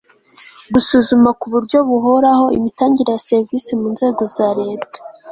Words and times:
gusuzuma 0.73 1.29
ku 1.39 1.45
buryo 1.53 1.77
buhoraho 1.89 2.45
imitangire 2.57 3.09
ya 3.13 3.23
serivisi 3.27 3.71
mu 3.79 3.87
nzego 3.95 4.21
za 4.35 4.47
leta 4.61 4.97